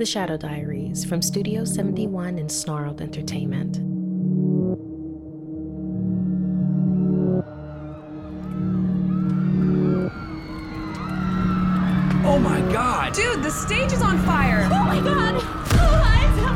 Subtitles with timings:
[0.00, 3.80] The Shadow Diaries from Studio 71 and Snarled Entertainment.
[12.24, 13.12] Oh my god!
[13.12, 14.66] Dude, the stage is on fire!
[14.72, 15.34] Oh my god!
[15.74, 16.48] Eliza!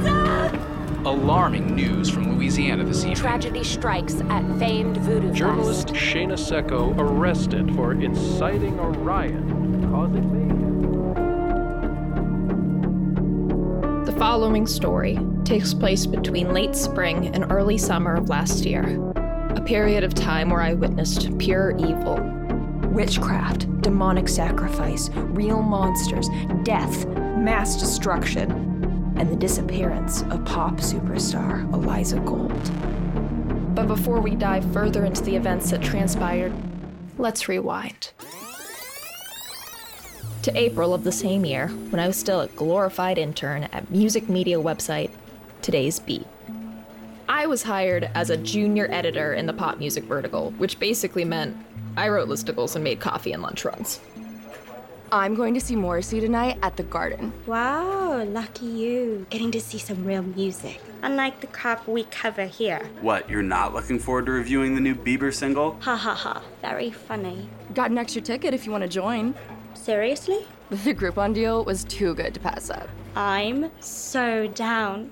[0.00, 1.02] Eliza!
[1.04, 3.16] Alarming news from Louisiana this evening.
[3.16, 6.02] Tragedy strikes at famed voodoo Journalist fest.
[6.02, 9.46] Shana Secco arrested for inciting a riot,
[9.90, 10.39] causing
[14.20, 19.02] following story takes place between late spring and early summer of last year,
[19.56, 22.20] a period of time where I witnessed pure evil.
[22.90, 26.28] Witchcraft, demonic sacrifice, real monsters,
[26.64, 27.06] death,
[27.38, 28.50] mass destruction,
[29.16, 33.74] and the disappearance of pop superstar Eliza Gold.
[33.74, 36.52] But before we dive further into the events that transpired,
[37.16, 38.10] let's rewind.
[40.44, 44.30] To April of the same year, when I was still a glorified intern at music
[44.30, 45.10] media website
[45.60, 46.26] Today's Beat.
[47.28, 51.58] I was hired as a junior editor in the pop music vertical, which basically meant
[51.94, 54.00] I wrote listicles and made coffee and lunch runs.
[55.12, 57.34] I'm going to see Morrissey tonight at the Garden.
[57.46, 59.26] Wow, lucky you.
[59.28, 60.80] Getting to see some real music.
[61.02, 62.88] Unlike the crap we cover here.
[63.02, 65.76] What, you're not looking forward to reviewing the new Bieber single?
[65.80, 66.42] Ha ha ha.
[66.62, 67.50] Very funny.
[67.74, 69.34] Got an extra ticket if you want to join.
[69.80, 70.46] Seriously?
[70.70, 72.88] The Groupon deal was too good to pass up.
[73.16, 75.10] I'm so down.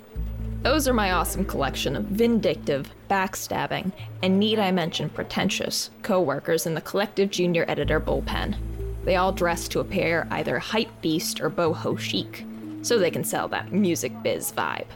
[0.62, 3.90] Those are my awesome collection of vindictive, backstabbing,
[4.22, 8.56] and need I mention pretentious co workers in the collective junior editor bullpen.
[9.04, 12.44] They all dress to appear either hype beast or boho chic,
[12.82, 14.86] so they can sell that music biz vibe.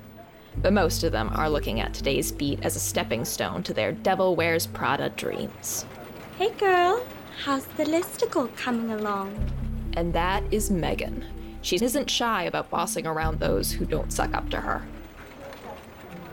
[0.59, 3.93] But most of them are looking at today's beat as a stepping stone to their
[3.93, 5.87] Devil Wears Prada dreams.
[6.39, 7.03] Hey girl,
[7.45, 9.51] how's the listicle coming along?
[9.95, 11.25] And that is Megan.
[11.63, 14.83] She isn't shy about bossing around those who don't suck up to her.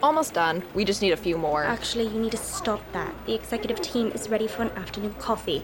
[0.02, 0.62] Almost done.
[0.74, 1.64] We just need a few more.
[1.64, 3.14] Actually, you need to stop that.
[3.26, 5.62] The executive team is ready for an afternoon coffee.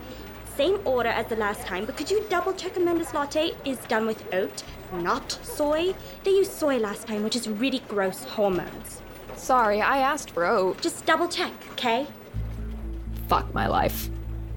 [0.56, 4.06] Same order as the last time, but could you double check Amanda's latte is done
[4.06, 4.62] with oat,
[4.92, 5.94] not soy?
[6.24, 9.02] They used soy last time, which is really gross hormones.
[9.36, 10.80] Sorry, I asked for oat.
[10.80, 12.06] Just double check, okay?
[13.28, 14.08] Fuck my life.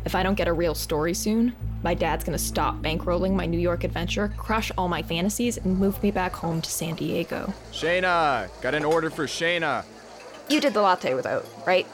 [0.06, 3.60] If I don't get a real story soon, my dad's gonna stop bankrolling my New
[3.60, 7.54] York adventure, crush all my fantasies, and move me back home to San Diego.
[7.72, 9.84] Shana, got an order for Shana.
[10.50, 11.86] You did the latte without, right?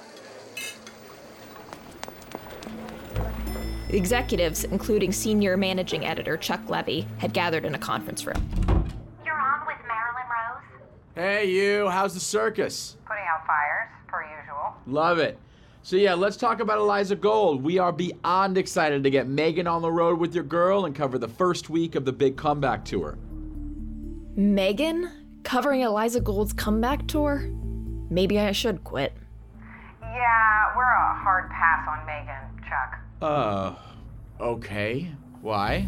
[3.89, 8.49] Executives, including senior managing editor Chuck Levy, had gathered in a conference room.
[9.25, 10.81] You're on with Marilyn Rose?
[11.15, 12.97] Hey, you, how's the circus?
[13.05, 14.75] Putting out fires, per usual.
[14.85, 15.39] Love it.
[15.85, 17.61] So, yeah, let's talk about Eliza Gold.
[17.61, 21.19] We are beyond excited to get Megan on the road with your girl and cover
[21.19, 23.19] the first week of the big comeback tour.
[24.35, 25.11] Megan?
[25.43, 27.47] Covering Eliza Gold's comeback tour?
[28.09, 29.13] Maybe I should quit.
[30.01, 32.99] Yeah, we're a hard pass on Megan, Chuck.
[33.21, 33.75] Uh,
[34.41, 35.11] okay.
[35.43, 35.87] Why?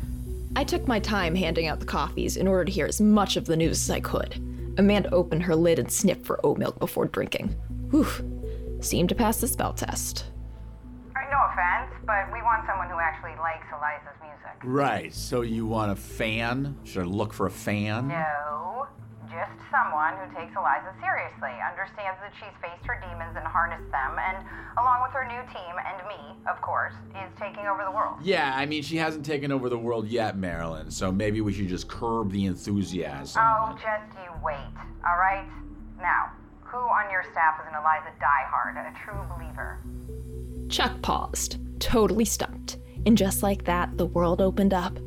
[0.55, 3.45] I took my time handing out the coffees in order to hear as much of
[3.45, 4.35] the news as I could.
[4.77, 7.47] Amanda opened her lid and sniffed for oat milk before drinking.
[7.89, 8.36] Whew.
[8.79, 10.25] Seemed to pass the spell test.
[11.29, 14.63] No offense, but we want someone who actually likes Eliza's music.
[14.63, 16.77] Right, so you want a fan?
[16.83, 18.07] Should I look for a fan?
[18.07, 18.87] No,
[19.29, 24.17] just someone who takes Eliza seriously, understands that she's faced her demons and harnessed them,
[24.17, 24.37] and
[24.79, 28.19] along with her new team and me, of course, is taking over the world.
[28.23, 31.67] Yeah, I mean, she hasn't taken over the world yet, Marilyn, so maybe we should
[31.67, 33.41] just curb the enthusiasm.
[33.43, 34.73] Oh, just you wait,
[35.05, 35.45] all right?
[35.99, 36.31] Now,
[36.67, 39.79] who on your staff is an Eliza diehard, a true believer?
[40.69, 42.77] Chuck paused, totally stumped.
[43.05, 44.99] And just like that, the world opened up.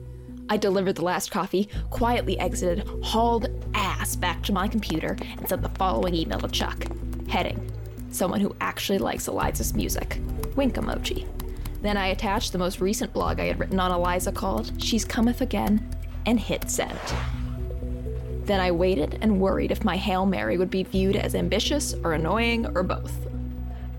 [0.48, 5.62] I delivered the last coffee, quietly exited, hauled ass back to my computer, and sent
[5.62, 6.86] the following email to Chuck.
[7.28, 7.70] Heading
[8.10, 10.18] Someone who actually likes Eliza's music.
[10.56, 11.28] Wink emoji.
[11.82, 15.40] Then I attached the most recent blog I had written on Eliza called She's Cometh
[15.40, 15.88] Again
[16.26, 16.98] and hit send.
[18.50, 22.14] Then I waited and worried if my Hail Mary would be viewed as ambitious or
[22.14, 23.28] annoying or both.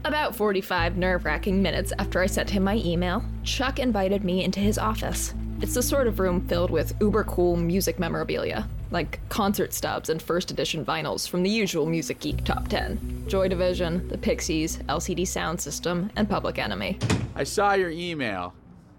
[0.03, 4.59] About 45 nerve wracking minutes after I sent him my email, Chuck invited me into
[4.59, 5.33] his office.
[5.62, 10.21] It's the sort of room filled with uber cool music memorabilia, like concert stubs and
[10.21, 15.25] first edition vinyls from the usual Music Geek Top 10 Joy Division, The Pixies, LCD
[15.25, 17.00] Sound System, and Public Enemy.
[17.36, 18.53] I saw your email.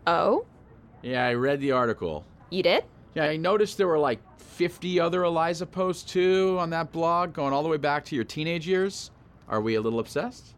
[0.07, 0.47] Oh?
[1.03, 2.25] Yeah, I read the article.
[2.49, 2.85] You did?
[3.15, 7.53] Yeah, I noticed there were like 50 other Eliza posts too on that blog, going
[7.53, 9.11] all the way back to your teenage years.
[9.49, 10.55] Are we a little obsessed?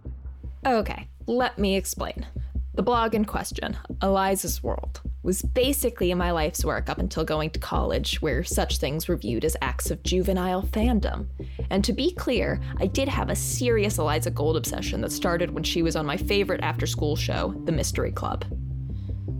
[0.67, 2.27] Okay, let me explain.
[2.75, 7.61] The blog in question, Eliza's World, was basically my life's work up until going to
[7.61, 11.29] college, where such things were viewed as acts of juvenile fandom.
[11.71, 15.62] And to be clear, I did have a serious Eliza Gold obsession that started when
[15.62, 18.45] she was on my favorite after school show, The Mystery Club.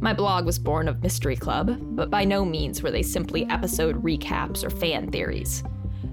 [0.05, 4.03] My blog was born of Mystery Club, but by no means were they simply episode
[4.03, 5.65] recaps or fan theories.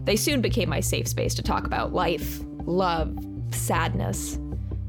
[0.06, 3.14] They soon became my safe space to talk about life, love,
[3.54, 4.40] sadness.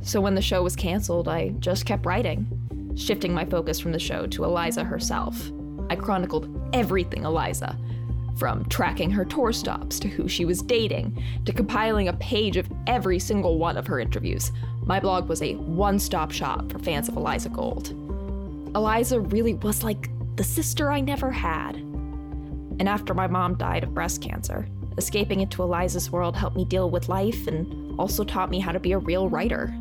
[0.02, 2.46] So when the show was canceled, I just kept writing
[2.94, 5.50] shifting my focus from the show to Eliza herself.
[5.90, 7.76] I chronicled everything Eliza,
[8.36, 12.70] from tracking her tour stops to who she was dating, to compiling a page of
[12.86, 14.52] every single one of her interviews.
[14.84, 17.96] My blog was a one stop shop for fans of Eliza Gold.
[18.74, 21.76] Eliza really was like the sister I never had.
[21.76, 24.66] And after my mom died of breast cancer,
[24.96, 28.80] escaping into Eliza's world helped me deal with life and also taught me how to
[28.80, 29.74] be a real writer.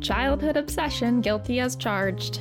[0.00, 2.40] Childhood obsession, guilty as charged.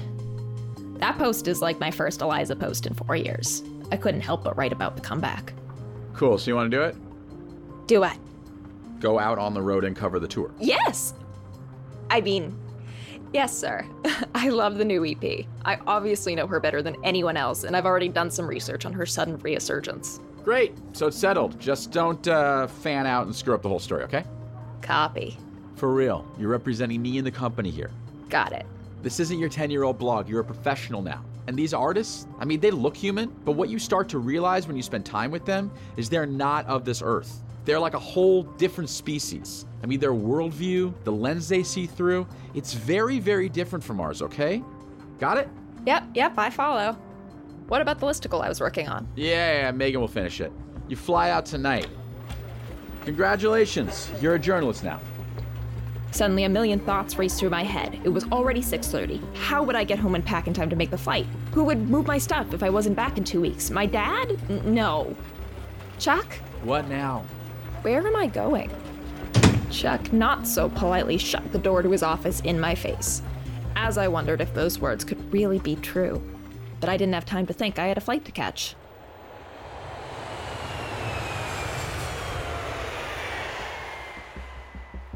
[0.97, 3.63] That post is like my first Eliza post in four years.
[3.91, 5.53] I couldn't help but write about the comeback.
[6.13, 6.37] Cool.
[6.37, 6.95] So you want to do it?
[7.87, 8.17] Do what?
[8.99, 10.51] Go out on the road and cover the tour.
[10.59, 11.13] Yes!
[12.09, 12.55] I mean,
[13.33, 13.85] yes, sir.
[14.35, 15.45] I love the new EP.
[15.65, 18.93] I obviously know her better than anyone else, and I've already done some research on
[18.93, 20.19] her sudden resurgence.
[20.43, 20.73] Great.
[20.93, 21.59] So it's settled.
[21.59, 24.23] Just don't uh, fan out and screw up the whole story, okay?
[24.81, 25.37] Copy.
[25.75, 26.25] For real.
[26.37, 27.91] You're representing me and the company here.
[28.29, 28.65] Got it.
[29.03, 30.27] This isn't your 10 year old blog.
[30.29, 31.23] You're a professional now.
[31.47, 34.77] And these artists, I mean, they look human, but what you start to realize when
[34.77, 37.41] you spend time with them is they're not of this earth.
[37.65, 39.65] They're like a whole different species.
[39.83, 44.21] I mean, their worldview, the lens they see through, it's very, very different from ours,
[44.21, 44.63] okay?
[45.19, 45.49] Got it?
[45.85, 46.93] Yep, yep, I follow.
[47.67, 49.07] What about the listicle I was working on?
[49.15, 50.51] Yeah, yeah, Megan will finish it.
[50.87, 51.87] You fly out tonight.
[53.05, 54.99] Congratulations, you're a journalist now.
[56.11, 57.99] Suddenly, a million thoughts raced through my head.
[58.03, 59.21] It was already 6:30.
[59.35, 61.25] How would I get home and pack in time to make the flight?
[61.53, 63.71] Who would move my stuff if I wasn't back in two weeks?
[63.71, 64.37] My dad?
[64.49, 65.15] N- no.
[65.99, 66.25] Chuck?
[66.63, 67.23] What now?
[67.81, 68.69] Where am I going?
[69.71, 73.21] Chuck not so politely shut the door to his office in my face,
[73.75, 76.21] as I wondered if those words could really be true.
[76.79, 78.75] But I didn't have time to think, I had a flight to catch.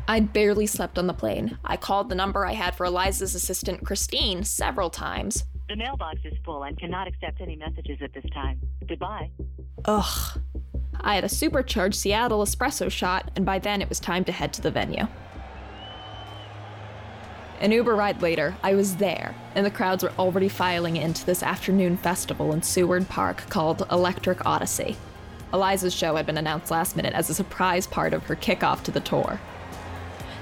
[0.08, 1.58] I'd barely slept on the plane.
[1.66, 5.46] I called the number I had for Eliza's assistant, Christine, several times.
[5.68, 8.62] The mailbox is full and cannot accept any messages at this time.
[8.88, 9.32] Goodbye.
[9.86, 10.40] Ugh.
[11.06, 14.52] I had a supercharged Seattle espresso shot, and by then it was time to head
[14.54, 15.08] to the venue.
[17.62, 21.44] An Uber ride later, I was there, and the crowds were already filing into this
[21.44, 24.98] afternoon festival in Seward Park called Electric Odyssey.
[25.54, 28.92] Eliza's show had been announced last minute as a surprise part of her kickoff to
[28.92, 29.40] the tour.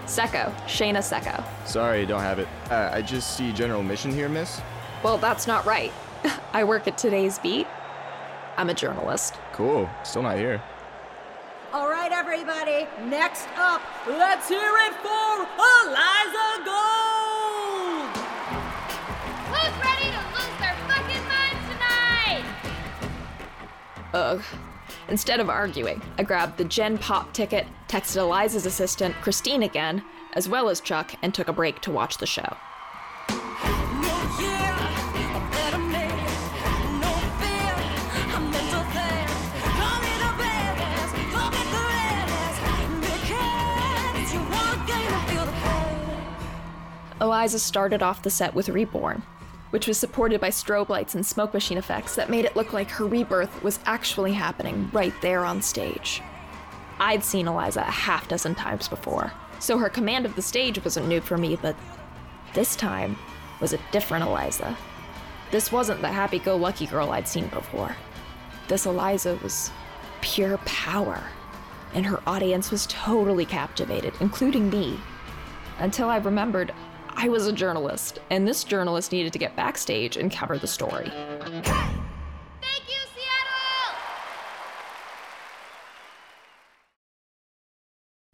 [0.05, 1.43] Secco, Shana Secco.
[1.67, 2.47] Sorry, don't have it.
[2.71, 4.61] Uh, I just see general mission here, miss.
[5.03, 5.91] Well, that's not right.
[6.53, 7.67] I work at today's beat.
[8.57, 9.35] I'm a journalist.
[9.51, 9.89] Cool.
[10.03, 10.61] Still not here.
[11.73, 12.87] All right, everybody.
[13.05, 18.15] Next up, let's hear it for Eliza Gold.
[19.49, 22.45] Who's ready to lose their fucking minds tonight?
[24.13, 24.43] Ugh.
[25.09, 30.03] Instead of arguing, I grabbed the Gen Pop ticket, texted Eliza's assistant, Christine again,
[30.33, 32.55] as well as Chuck, and took a break to watch the show.
[47.23, 49.23] Eliza started off the set with Reborn,
[49.69, 52.89] which was supported by strobe lights and smoke machine effects that made it look like
[52.89, 56.21] her rebirth was actually happening right there on stage.
[56.99, 61.07] I'd seen Eliza a half dozen times before, so her command of the stage wasn't
[61.07, 61.77] new for me, but
[62.53, 63.15] this time
[63.61, 64.77] was a different Eliza.
[65.49, 67.95] This wasn't the happy go lucky girl I'd seen before.
[68.67, 69.71] This Eliza was
[70.19, 71.23] pure power,
[71.93, 74.99] and her audience was totally captivated, including me.
[75.79, 76.73] Until I remembered
[77.23, 81.09] I was a journalist, and this journalist needed to get backstage and cover the story.
[81.39, 81.69] Thank
[82.89, 82.99] you,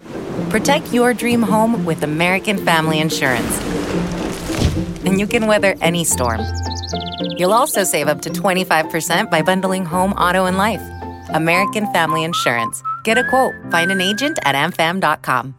[0.01, 0.49] Seattle!
[0.49, 3.61] Protect your dream home with American Family Insurance.
[5.05, 6.41] And you can weather any storm.
[7.37, 10.81] You'll also save up to 25% by bundling home, auto, and life.
[11.35, 12.81] American Family Insurance.
[13.03, 13.53] Get a quote.
[13.69, 15.58] Find an agent at amfam.com.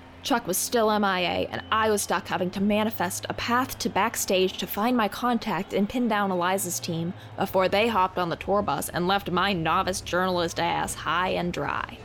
[0.23, 4.57] Chuck was still MIA, and I was stuck having to manifest a path to backstage
[4.59, 8.61] to find my contact and pin down Eliza's team before they hopped on the tour
[8.61, 11.97] bus and left my novice journalist ass high and dry.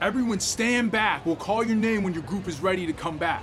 [0.00, 1.26] Everyone stand back.
[1.26, 3.42] We'll call your name when your group is ready to come back.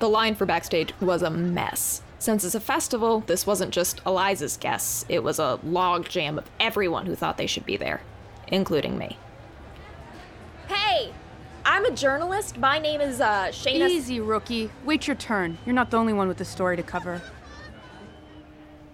[0.00, 2.02] The line for backstage was a mess.
[2.18, 6.50] Since it's a festival, this wasn't just Eliza's guests, it was a log jam of
[6.58, 8.02] everyone who thought they should be there,
[8.48, 9.16] including me.
[10.68, 11.12] Hey!
[11.64, 12.58] I'm a journalist.
[12.58, 13.88] My name is uh, Shana.
[13.88, 14.70] Easy, rookie.
[14.84, 15.58] Wait your turn.
[15.64, 17.20] You're not the only one with a story to cover.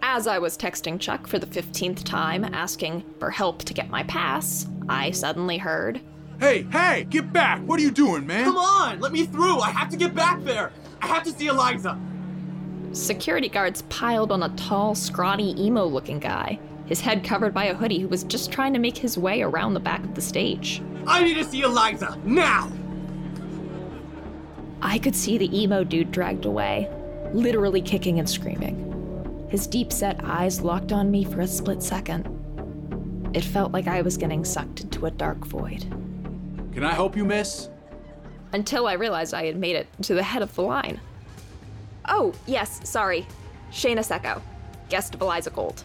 [0.02, 4.02] As I was texting Chuck for the 15th time, asking for help to get my
[4.04, 6.00] pass, I suddenly heard
[6.40, 7.60] Hey, hey, get back!
[7.62, 8.44] What are you doing, man?
[8.44, 9.58] Come on, let me through!
[9.58, 10.70] I have to get back there!
[11.02, 11.98] I have to see Eliza!
[12.92, 17.74] Security guards piled on a tall, scrawny, emo looking guy, his head covered by a
[17.74, 20.82] hoodie who was just trying to make his way around the back of the stage.
[21.06, 22.18] I need to see Eliza!
[22.24, 22.72] Now!
[24.80, 26.88] I could see the emo dude dragged away,
[27.32, 28.86] literally kicking and screaming.
[29.50, 32.26] His deep set eyes locked on me for a split second.
[33.34, 35.82] It felt like I was getting sucked into a dark void.
[36.72, 37.68] Can I help you, miss?
[38.52, 41.00] Until I realized I had made it to the head of the line.
[42.06, 43.26] Oh, yes, sorry.
[43.70, 44.40] Shana Secco,
[44.88, 45.82] guest of Eliza Gold.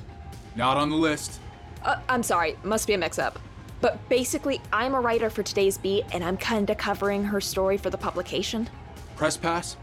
[0.56, 1.40] Not on the list.
[1.84, 3.40] Uh, I'm sorry, must be a mix up.
[3.82, 7.90] But basically, I'm a writer for today's beat, and I'm kinda covering her story for
[7.90, 8.70] the publication.
[9.18, 9.76] Press pass?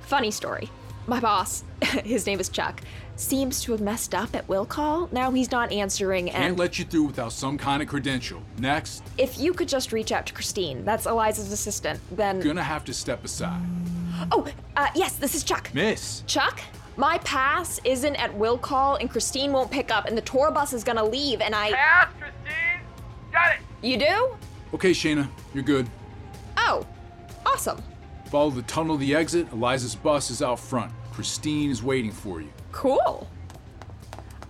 [0.00, 0.70] Funny story.
[1.06, 1.62] My boss,
[2.04, 2.80] his name is Chuck,
[3.16, 5.08] seems to have messed up at will call.
[5.12, 8.42] Now he's not answering, and Can't let you through without some kind of credential.
[8.58, 9.02] Next.
[9.18, 12.40] if you could just reach out to Christine, that's Eliza's assistant, then.
[12.40, 13.62] Gonna have to step aside.
[14.32, 15.70] Oh, uh, yes, this is Chuck.
[15.74, 16.22] Miss.
[16.26, 16.60] Chuck,
[16.96, 20.72] my pass isn't at will call, and Christine won't pick up, and the tour bus
[20.72, 21.72] is gonna leave, and I.
[21.72, 22.80] Pass, Christine!
[23.32, 23.60] Got it!
[23.86, 24.36] You do?
[24.74, 25.88] Okay, Shana, you're good.
[26.56, 26.86] Oh,
[27.44, 27.82] awesome.
[28.26, 29.50] Follow the tunnel to the exit.
[29.52, 30.92] Eliza's bus is out front.
[31.12, 32.48] Christine is waiting for you.
[32.72, 33.28] Cool.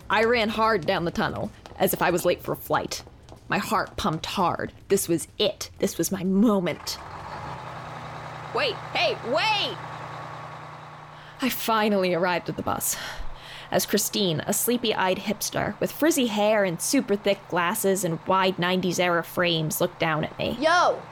[0.09, 3.03] I ran hard down the tunnel, as if I was late for a flight.
[3.49, 4.73] My heart pumped hard.
[4.89, 5.71] This was it.
[5.79, 6.99] This was my moment.
[8.55, 9.77] Wait, hey, wait!
[11.41, 12.97] I finally arrived at the bus.
[13.71, 18.57] As Christine, a sleepy eyed hipster with frizzy hair and super thick glasses and wide
[18.57, 20.57] 90s era frames, looked down at me.
[20.61, 21.03] Yo,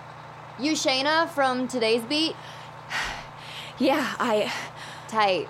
[0.58, 2.36] you Shana from today's beat?
[3.78, 4.52] yeah, I.
[5.08, 5.48] Tight.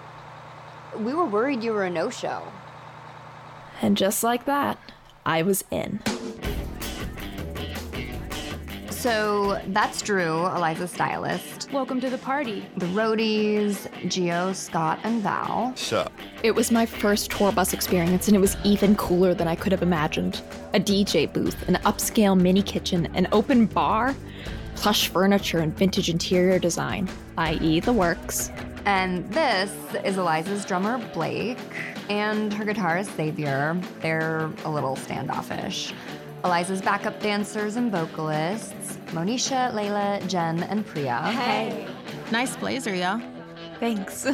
[0.96, 2.42] We were worried you were a no show.
[3.82, 4.78] And just like that,
[5.26, 6.00] I was in.
[9.04, 11.70] So that's Drew, Eliza's stylist.
[11.70, 12.64] Welcome to the party.
[12.78, 15.76] The roadies, Geo, Scott, and Val.
[15.76, 16.10] Sup?
[16.42, 19.72] It was my first tour bus experience, and it was even cooler than I could
[19.72, 20.40] have imagined.
[20.72, 24.16] A DJ booth, an upscale mini kitchen, an open bar,
[24.74, 27.06] plush furniture, and vintage interior design,
[27.36, 28.50] i.e., the works.
[28.86, 29.70] And this
[30.02, 31.58] is Eliza's drummer, Blake,
[32.08, 33.78] and her guitarist, Xavier.
[34.00, 35.92] They're a little standoffish.
[36.44, 41.22] Eliza's backup dancers and vocalists, Monisha, Layla, Jen, and Priya.
[41.22, 41.88] Hey.
[42.30, 43.18] Nice blazer, yeah?
[43.80, 44.26] Thanks.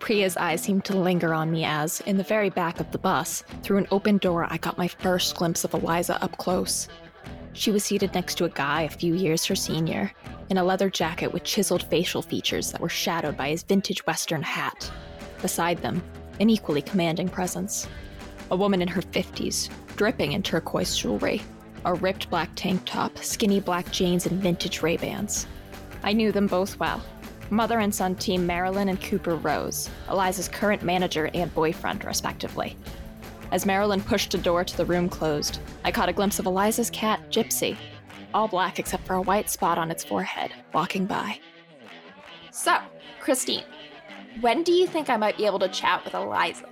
[0.00, 3.44] Priya's eyes seemed to linger on me as, in the very back of the bus,
[3.62, 6.88] through an open door, I got my first glimpse of Eliza up close.
[7.52, 10.12] She was seated next to a guy a few years her senior,
[10.50, 14.42] in a leather jacket with chiseled facial features that were shadowed by his vintage Western
[14.42, 14.90] hat.
[15.40, 16.02] Beside them,
[16.40, 17.86] an equally commanding presence.
[18.50, 21.42] A woman in her 50s, dripping in turquoise jewelry,
[21.84, 25.46] a ripped black tank top, skinny black jeans, and vintage Ray-Bans.
[26.02, 27.02] I knew them both well.
[27.50, 32.76] Mother and son team Marilyn and Cooper Rose, Eliza's current manager and boyfriend, respectively.
[33.52, 36.90] As Marilyn pushed a door to the room closed, I caught a glimpse of Eliza's
[36.90, 37.76] cat, Gypsy,
[38.32, 41.38] all black except for a white spot on its forehead, walking by.
[42.50, 42.78] So,
[43.20, 43.64] Christine,
[44.40, 46.66] when do you think I might be able to chat with Eliza?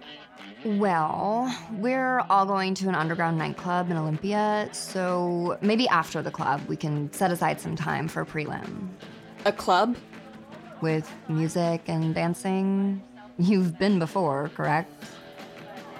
[0.65, 6.61] Well, we're all going to an underground nightclub in Olympia, so maybe after the club
[6.69, 8.89] we can set aside some time for a prelim.
[9.45, 9.97] A club?
[10.81, 13.03] With music and dancing.
[13.39, 14.93] You've been before, correct?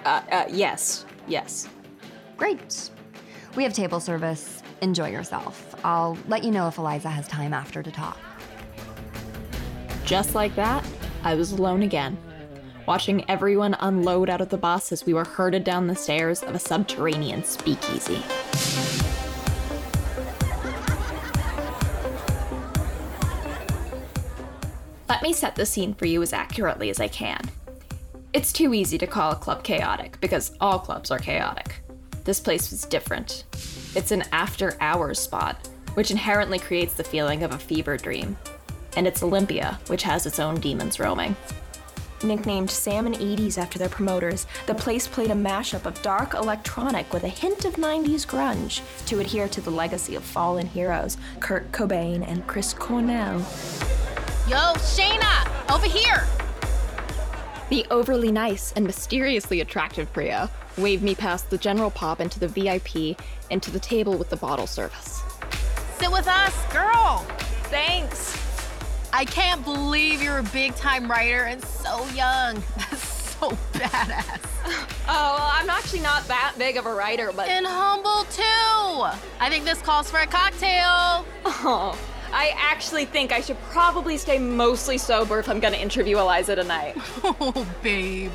[0.05, 1.67] Uh, uh, yes, yes.
[2.37, 2.89] Great.
[3.57, 4.63] We have table service.
[4.81, 5.75] Enjoy yourself.
[5.83, 8.17] I'll let you know if Eliza has time after to talk.
[10.05, 10.85] Just like that,
[11.23, 12.17] I was alone again,
[12.85, 16.55] watching everyone unload out of the bus as we were herded down the stairs of
[16.55, 18.21] a subterranean speakeasy.
[25.09, 27.39] Let me set the scene for you as accurately as I can.
[28.33, 31.81] It's too easy to call a club chaotic because all clubs are chaotic.
[32.23, 33.43] This place was different.
[33.95, 38.35] It's an after hours spot, which inherently creates the feeling of a fever dream.
[38.97, 41.35] And it's Olympia, which has its own demons roaming.
[42.23, 47.11] Nicknamed Sam and 80s after their promoters, the place played a mashup of dark electronic
[47.13, 51.71] with a hint of 90s grunge to adhere to the legacy of fallen heroes Kurt
[51.71, 53.39] Cobain and Chris Cornell.
[54.47, 56.25] Yo, Shana, over here.
[57.69, 62.47] The overly nice and mysteriously attractive Priya waved me past the general pop into the
[62.47, 63.17] VIP
[63.49, 65.21] and to the table with the bottle service.
[65.97, 67.25] Sit with us, girl.
[67.69, 68.42] Thanks.
[69.15, 72.55] I can't believe you're a big time writer and so young.
[72.77, 74.49] That's so badass.
[75.05, 77.49] Oh, well, I'm actually not that big of a writer, but.
[77.49, 78.41] And humble too.
[79.41, 81.25] I think this calls for a cocktail.
[81.43, 81.99] Oh,
[82.31, 86.95] I actually think I should probably stay mostly sober if I'm gonna interview Eliza tonight.
[87.25, 88.31] Oh, babe.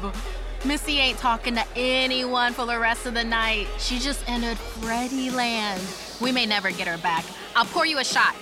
[0.66, 3.66] Missy ain't talking to anyone for the rest of the night.
[3.78, 5.80] She just entered Freddie Land.
[6.20, 7.24] We may never get her back.
[7.56, 8.36] I'll pour you a shot.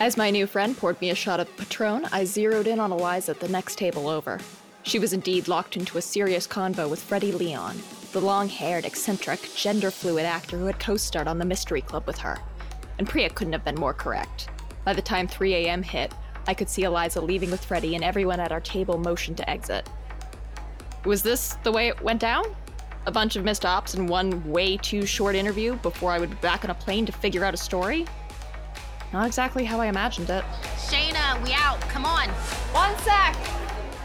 [0.00, 3.30] As my new friend poured me a shot of Patron, I zeroed in on Eliza
[3.30, 4.40] at the next table over.
[4.82, 9.48] She was indeed locked into a serious convo with Freddie Leon, the long haired, eccentric,
[9.54, 12.38] gender fluid actor who had co starred on the Mystery Club with her.
[12.98, 14.48] And Priya couldn't have been more correct.
[14.84, 15.82] By the time 3 a.m.
[15.82, 16.12] hit,
[16.48, 19.88] I could see Eliza leaving with Freddie and everyone at our table motioned to exit.
[21.04, 22.44] Was this the way it went down?
[23.06, 26.36] A bunch of missed ops and one way too short interview before I would be
[26.36, 28.06] back on a plane to figure out a story?
[29.14, 30.42] Not exactly how I imagined it.
[30.74, 31.80] Shana, we out.
[31.82, 32.28] Come on.
[32.72, 33.36] One sec!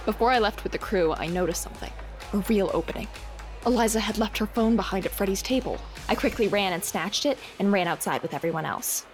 [0.05, 1.91] Before I left with the crew, I noticed something
[2.31, 3.07] a real opening.
[3.65, 5.79] Eliza had left her phone behind at Freddie's table.
[6.07, 9.07] I quickly ran and snatched it and ran outside with everyone else.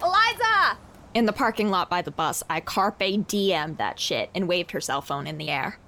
[0.00, 0.78] Eliza!
[1.14, 4.80] In the parking lot by the bus, I carpe DM'd that shit and waved her
[4.80, 5.80] cell phone in the air.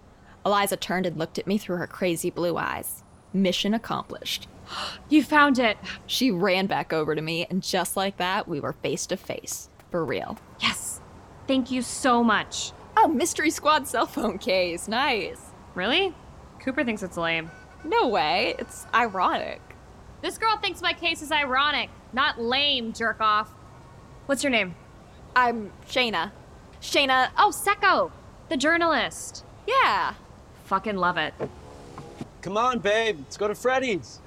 [0.44, 3.04] Eliza turned and looked at me through her crazy blue eyes.
[3.32, 4.48] Mission accomplished.
[5.08, 5.76] You found it.
[6.06, 9.68] She ran back over to me, and just like that, we were face to face.
[9.90, 10.38] For real.
[10.60, 11.00] Yes.
[11.48, 12.70] Thank you so much.
[12.96, 14.86] Oh, Mystery Squad cell phone case.
[14.86, 15.40] Nice.
[15.74, 16.14] Really?
[16.60, 17.50] Cooper thinks it's lame.
[17.84, 18.54] No way.
[18.58, 19.60] It's ironic.
[20.22, 23.50] This girl thinks my case is ironic, not lame, jerk off.
[24.26, 24.74] What's your name?
[25.34, 26.30] I'm Shana.
[26.82, 27.30] Shana.
[27.38, 28.12] Oh, Secco,
[28.48, 29.44] the journalist.
[29.66, 30.14] Yeah.
[30.64, 31.32] Fucking love it.
[32.42, 33.18] Come on, babe.
[33.20, 34.20] Let's go to Freddie's.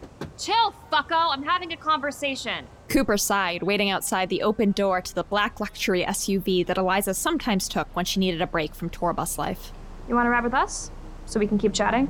[0.44, 1.32] Chill, fucko.
[1.32, 2.68] I'm having a conversation.
[2.90, 7.70] Cooper sighed, waiting outside the open door to the black luxury SUV that Eliza sometimes
[7.70, 9.72] took when she needed a break from tour bus life.
[10.06, 10.92] You want to ride with us?
[11.28, 12.10] So we can keep chatting?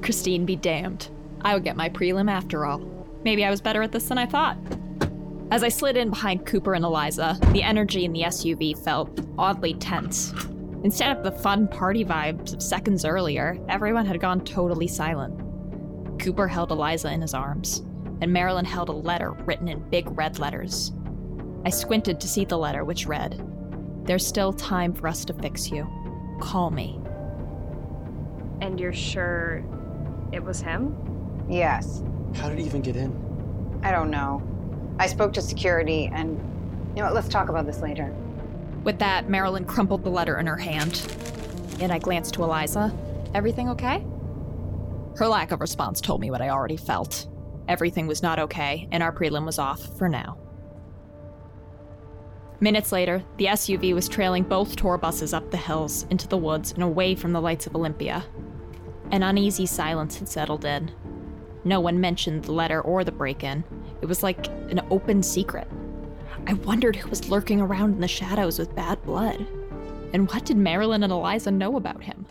[0.00, 1.10] Christine be damned.
[1.42, 2.78] I would get my prelim after all.
[3.24, 4.56] Maybe I was better at this than I thought.
[5.50, 9.74] As I slid in behind Cooper and Eliza, the energy in the SUV felt oddly
[9.74, 10.32] tense.
[10.82, 15.49] Instead of the fun party vibes of seconds earlier, everyone had gone totally silent.
[16.20, 17.78] Cooper held Eliza in his arms,
[18.20, 20.92] and Marilyn held a letter written in big red letters.
[21.64, 23.42] I squinted to see the letter, which read
[24.04, 25.88] There's still time for us to fix you.
[26.40, 27.00] Call me.
[28.60, 29.64] And you're sure
[30.32, 30.94] it was him?
[31.48, 32.02] Yes.
[32.34, 33.80] How did he even get in?
[33.82, 34.42] I don't know.
[34.98, 36.38] I spoke to security, and
[36.90, 37.14] you know what?
[37.14, 38.14] Let's talk about this later.
[38.84, 41.14] With that, Marilyn crumpled the letter in her hand,
[41.80, 42.92] and I glanced to Eliza.
[43.34, 44.04] Everything okay?
[45.16, 47.28] Her lack of response told me what I already felt.
[47.68, 50.38] Everything was not okay, and our prelim was off for now.
[52.60, 56.72] Minutes later, the SUV was trailing both tour buses up the hills, into the woods,
[56.72, 58.24] and away from the lights of Olympia.
[59.12, 60.90] An uneasy silence had settled in.
[61.64, 63.64] No one mentioned the letter or the break in.
[64.02, 65.68] It was like an open secret.
[66.46, 69.46] I wondered who was lurking around in the shadows with bad blood.
[70.12, 72.26] And what did Marilyn and Eliza know about him?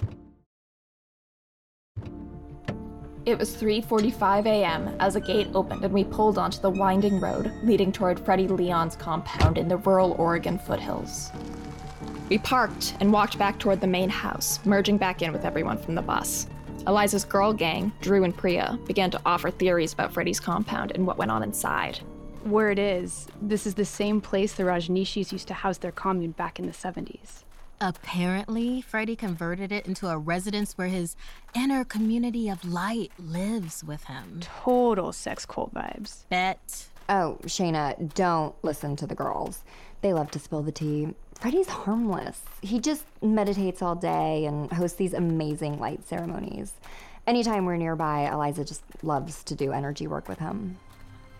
[3.30, 4.89] It was 3:45 a.m.
[5.00, 8.96] as a gate opened and we pulled onto the winding road leading toward Freddie Leon's
[8.96, 11.30] compound in the rural Oregon foothills.
[12.30, 15.94] We parked and walked back toward the main house, merging back in with everyone from
[15.94, 16.48] the bus.
[16.88, 21.20] Eliza's girl gang, Drew and Priya, began to offer theories about Freddie's compound and what
[21.20, 22.00] went on inside.
[22.48, 26.58] Word is, this is the same place the Rajneeshis used to house their commune back
[26.58, 27.44] in the 70s.
[27.82, 31.15] Apparently, Freddie converted it into a residence where his
[31.56, 34.42] inner community of light lives with him.
[34.42, 36.26] Total sex cult vibes.
[36.30, 36.88] Bet.
[37.08, 39.63] Oh, Shana, don't listen to the girls.
[40.02, 41.13] They love to spill the tea.
[41.39, 42.44] Freddie's harmless.
[42.62, 46.74] He just meditates all day and hosts these amazing light ceremonies.
[47.28, 50.78] Anytime we're nearby, Eliza just loves to do energy work with him.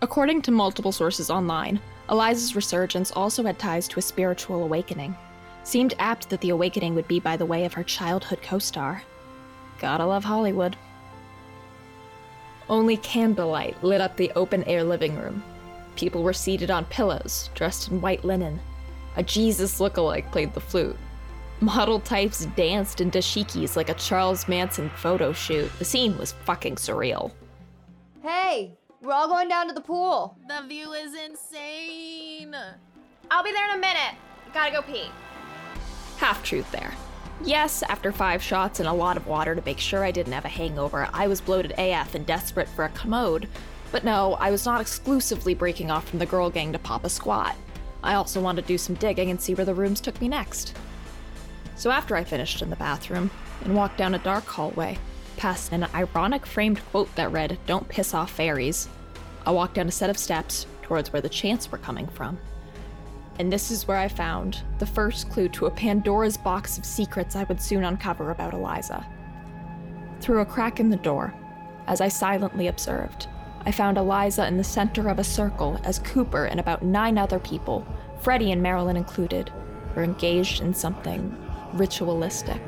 [0.00, 5.14] According to multiple sources online, Eliza's resurgence also had ties to a spiritual awakening.
[5.62, 9.02] Seemed apt that the awakening would be by the way of her childhood co star.
[9.78, 10.76] Gotta love Hollywood.
[12.68, 15.42] Only candlelight lit up the open air living room.
[15.96, 18.60] People were seated on pillows, dressed in white linen.
[19.16, 20.96] A Jesus look-alike played the flute.
[21.60, 25.70] Model types danced in dashikis like a Charles Manson photo shoot.
[25.78, 27.32] The scene was fucking surreal.
[28.22, 30.38] Hey, we're all going down to the pool.
[30.48, 32.54] The view is insane.
[33.30, 34.14] I'll be there in a minute.
[34.54, 35.10] Gotta go pee.
[36.20, 36.92] Half truth there.
[37.42, 40.44] Yes, after five shots and a lot of water to make sure I didn't have
[40.44, 43.48] a hangover, I was bloated AF and desperate for a commode.
[43.90, 47.08] But no, I was not exclusively breaking off from the girl gang to pop a
[47.08, 47.56] squat.
[48.04, 50.76] I also wanted to do some digging and see where the rooms took me next.
[51.74, 53.30] So after I finished in the bathroom
[53.64, 54.98] and walked down a dark hallway,
[55.38, 58.90] past an ironic framed quote that read, Don't piss off fairies,
[59.46, 62.38] I walked down a set of steps towards where the chants were coming from.
[63.40, 67.34] And this is where I found the first clue to a Pandora's box of secrets
[67.34, 69.06] I would soon uncover about Eliza.
[70.20, 71.32] Through a crack in the door,
[71.86, 73.28] as I silently observed,
[73.64, 77.38] I found Eliza in the center of a circle as Cooper and about nine other
[77.38, 77.86] people,
[78.20, 79.50] Freddie and Marilyn included,
[79.96, 81.34] were engaged in something
[81.72, 82.60] ritualistic.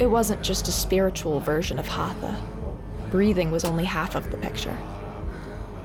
[0.00, 2.36] It wasn't just a spiritual version of Hatha.
[3.12, 4.76] Breathing was only half of the picture.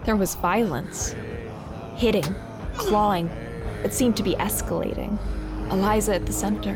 [0.04, 1.14] There was violence,
[2.00, 2.34] hitting,
[2.78, 3.28] clawing.
[3.84, 5.20] It seemed to be escalating.
[5.70, 6.76] Eliza at the center.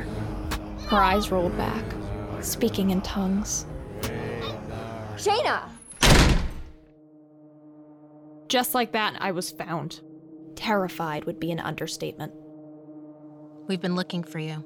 [0.90, 1.86] Her eyes rolled back,
[2.42, 3.66] speaking in tongues.
[5.16, 5.70] Shana!
[8.50, 10.02] Just like that, I was found.
[10.56, 12.34] Terrified would be an understatement.
[13.68, 14.66] We've been looking for you.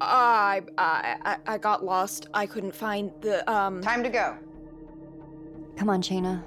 [0.00, 2.28] I, I, I got lost.
[2.32, 3.82] I couldn't find the, um.
[3.82, 4.38] Time to go.
[5.76, 6.42] Come on, Shana.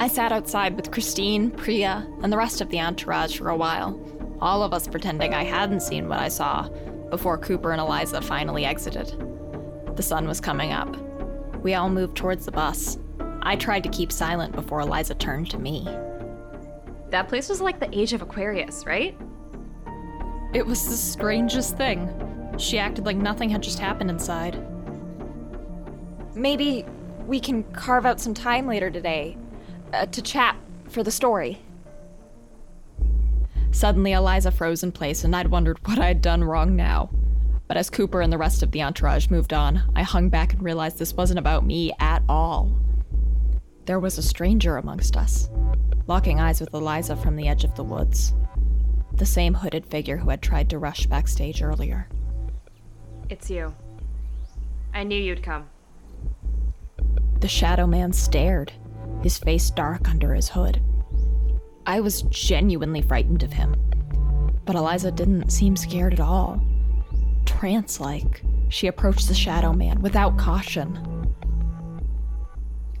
[0.00, 4.00] I sat outside with Christine, Priya, and the rest of the entourage for a while,
[4.40, 6.68] all of us pretending I hadn't seen what I saw,
[7.10, 9.12] before Cooper and Eliza finally exited.
[9.96, 10.96] The sun was coming up.
[11.64, 12.96] We all moved towards the bus.
[13.42, 15.84] I tried to keep silent before Eliza turned to me.
[17.10, 19.18] That place was like the age of Aquarius, right?
[20.54, 22.08] It was the strangest thing.
[22.56, 24.64] She acted like nothing had just happened inside.
[26.36, 26.84] Maybe
[27.26, 29.36] we can carve out some time later today
[29.92, 30.56] uh, to chat
[30.88, 31.58] for the story.
[33.70, 37.10] Suddenly, Eliza froze in place, and I'd wondered what I'd done wrong now.
[37.68, 40.62] But as Cooper and the rest of the entourage moved on, I hung back and
[40.62, 42.72] realized this wasn't about me at all.
[43.84, 45.48] There was a stranger amongst us,
[46.06, 48.34] locking eyes with Eliza from the edge of the woods.
[49.12, 52.08] The same hooded figure who had tried to rush backstage earlier.
[53.28, 53.74] It's you.
[54.94, 55.68] I knew you'd come.
[57.40, 58.72] The shadow man stared,
[59.22, 60.82] his face dark under his hood.
[61.86, 63.74] I was genuinely frightened of him.
[64.64, 66.60] But Eliza didn't seem scared at all.
[67.46, 71.34] Trance like, she approached the shadow man without caution.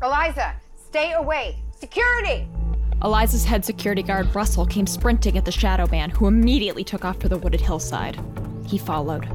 [0.02, 1.56] Eliza, stay away.
[1.78, 2.48] Security!
[3.02, 7.20] Eliza's head security guard, Russell, came sprinting at the shadow man, who immediately took off
[7.20, 8.18] for the wooded hillside.
[8.66, 9.28] He followed.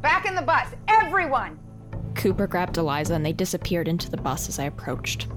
[0.00, 1.58] Back in the bus, everyone!
[2.14, 5.28] Cooper grabbed Eliza and they disappeared into the bus as I approached.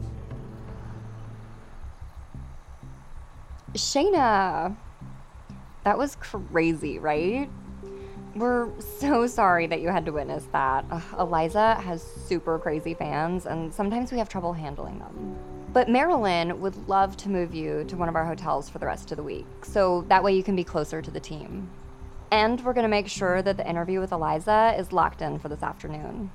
[3.73, 4.75] Shana,
[5.84, 7.49] that was crazy, right?
[8.36, 10.86] We're so sorry that you had to witness that.
[10.91, 15.38] Ugh, Eliza has super crazy fans, and sometimes we have trouble handling them.
[15.73, 19.12] But Marilyn would love to move you to one of our hotels for the rest
[19.12, 21.69] of the week, so that way you can be closer to the team.
[22.31, 25.63] And we're gonna make sure that the interview with Eliza is locked in for this
[25.63, 26.29] afternoon.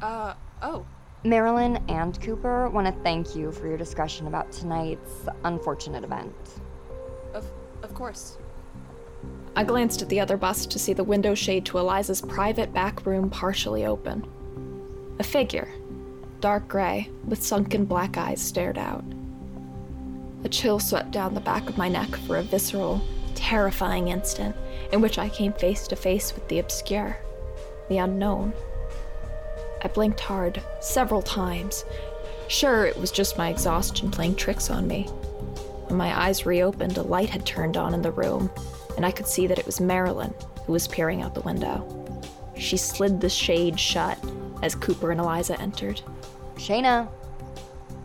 [0.00, 0.86] Uh, oh.
[1.24, 6.34] Marilyn and Cooper want to thank you for your discussion about tonight's unfortunate event.
[7.82, 8.36] Of, course.
[9.56, 13.04] I glanced at the other bus to see the window shade to Eliza's private back
[13.06, 14.26] room partially open.
[15.18, 15.68] A figure,
[16.40, 19.04] dark gray, with sunken black eyes, stared out.
[20.44, 23.00] A chill swept down the back of my neck for a visceral,
[23.34, 24.54] terrifying instant
[24.92, 27.16] in which I came face to face with the obscure,
[27.88, 28.52] the unknown.
[29.82, 31.84] I blinked hard, several times.
[32.48, 35.08] Sure, it was just my exhaustion playing tricks on me.
[35.88, 38.50] When my eyes reopened, a light had turned on in the room,
[38.96, 40.34] and I could see that it was Marilyn
[40.66, 42.22] who was peering out the window.
[42.56, 44.18] She slid the shade shut
[44.62, 46.02] as Cooper and Eliza entered.
[46.56, 47.08] Shana,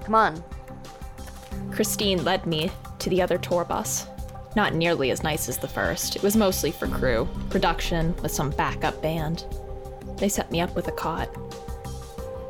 [0.05, 0.41] come on.
[1.71, 4.07] Christine led me to the other tour bus.
[4.55, 6.15] Not nearly as nice as the first.
[6.15, 9.45] It was mostly for crew, production, with some backup band.
[10.17, 11.29] They set me up with a cot.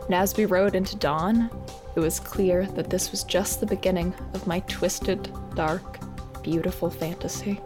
[0.05, 1.49] And as we rode into dawn,
[1.95, 5.99] it was clear that this was just the beginning of my twisted, dark,
[6.41, 7.61] beautiful fantasy.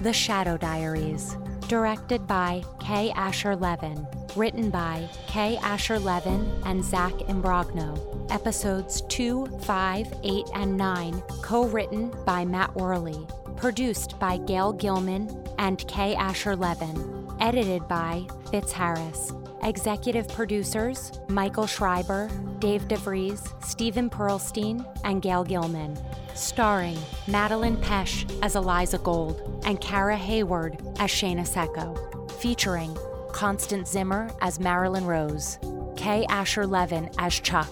[0.00, 1.36] The Shadow Diaries
[1.68, 4.06] Directed by Kay Asher Levin.
[4.36, 8.30] Written by Kay Asher Levin and Zach Imbrogno.
[8.30, 13.26] Episodes 2, 5, 8, and 9 co written by Matt Worley.
[13.56, 17.34] Produced by Gail Gilman and Kay Asher Levin.
[17.40, 19.32] Edited by Fitz Harris.
[19.64, 25.98] Executive producers Michael Schreiber, Dave DeVries, Stephen Pearlstein, and Gail Gilman.
[26.34, 32.30] Starring Madelaine Petsch as Eliza Gold and Kara Hayward as Shana Secco.
[32.32, 32.94] Featuring
[33.32, 35.58] Constance Zimmer as Marilyn Rose,
[35.96, 37.70] Kay Asher Levin as Chuck,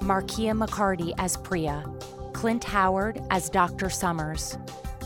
[0.00, 1.84] Markia McCarty as Priya,
[2.32, 3.90] Clint Howard as Dr.
[3.90, 4.56] Summers,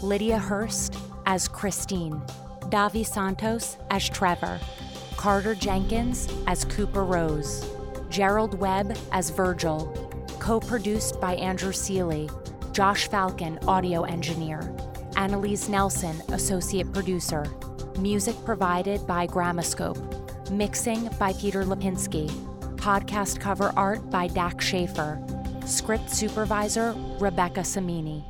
[0.01, 2.23] Lydia Hearst as Christine,
[2.71, 4.61] Davi Santos as Trevor,
[5.21, 7.71] Carter Jenkins as Cooper Rose,
[8.09, 9.93] Gerald Webb as Virgil,
[10.39, 12.31] co produced by Andrew Seeley,
[12.73, 14.75] Josh Falcon, audio engineer,
[15.17, 17.45] Annalise Nelson, associate producer,
[17.99, 22.31] music provided by Gramoscope, mixing by Peter Lipinski,
[22.77, 25.23] podcast cover art by Dak Schaefer,
[25.67, 28.25] script supervisor Rebecca Samini.